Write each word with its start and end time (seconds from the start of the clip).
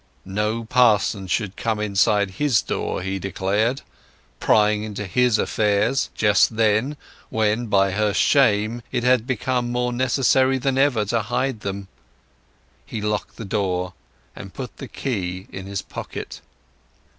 No 0.25 0.63
parson 0.63 1.27
should 1.27 1.55
come 1.55 1.79
inside 1.79 2.31
his 2.31 2.63
door, 2.63 3.03
he 3.03 3.19
declared, 3.19 3.83
prying 4.39 4.81
into 4.81 5.05
his 5.05 5.37
affairs, 5.37 6.09
just 6.15 6.55
then, 6.55 6.97
when, 7.29 7.67
by 7.67 7.91
her 7.91 8.11
shame, 8.11 8.81
it 8.91 9.03
had 9.03 9.27
become 9.27 9.71
more 9.71 9.93
necessary 9.93 10.57
than 10.57 10.79
ever 10.79 11.05
to 11.05 11.21
hide 11.21 11.59
them. 11.59 11.87
He 12.83 12.99
locked 12.99 13.35
the 13.35 13.45
door 13.45 13.93
and 14.35 14.55
put 14.55 14.77
the 14.77 14.87
key 14.87 15.45
in 15.51 15.67
his 15.67 15.83
pocket. 15.83 16.41